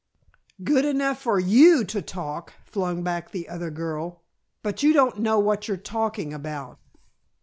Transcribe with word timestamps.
"Good 0.63 0.83
enough 0.83 1.21
for 1.21 1.39
you 1.39 1.83
to 1.85 2.01
talk," 2.01 2.53
flung 2.65 3.03
back 3.03 3.29
the 3.29 3.47
other 3.47 3.69
girl. 3.69 4.23
"But 4.63 4.81
you 4.81 4.93
don't 4.93 5.19
know 5.19 5.37
what 5.37 5.67
you're 5.67 5.77
talking 5.77 6.33
about." 6.33 6.79